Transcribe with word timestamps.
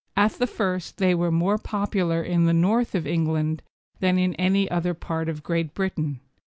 At 0.17 0.31
the 0.31 0.47
first 0.47 0.97
they 0.97 1.13
were 1.13 1.29
more 1.29 1.59
popular 1.59 2.23
in 2.23 2.45
the 2.47 2.53
North 2.55 2.95
of 2.95 3.05
England 3.05 3.61
than 3.99 4.17
in 4.17 4.33
any 4.33 4.67
other 4.71 4.95
part 4.95 5.29
of 5.29 5.43
Great 5.43 5.75
Britain. 5.75 6.21